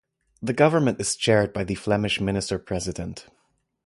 [0.41, 3.27] The Government is chaired by the Flemish Minister-President.